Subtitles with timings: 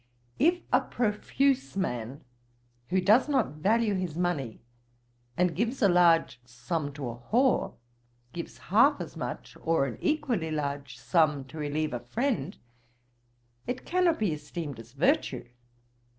[0.39, 2.23] If a profuse man,
[2.89, 4.61] who does not value his money,
[5.37, 7.75] and gives a large sum to a whore,
[8.33, 12.57] gives half as much, or an equally large sum to relieve a friend,
[13.67, 15.45] it cannot be esteemed as virtue.